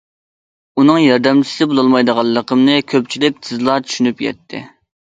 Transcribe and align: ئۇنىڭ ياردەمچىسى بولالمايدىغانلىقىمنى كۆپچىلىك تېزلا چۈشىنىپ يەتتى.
ئۇنىڭ 0.81 0.97
ياردەمچىسى 1.01 1.67
بولالمايدىغانلىقىمنى 1.75 2.81
كۆپچىلىك 2.95 3.41
تېزلا 3.47 3.79
چۈشىنىپ 3.87 4.31
يەتتى. 4.31 4.67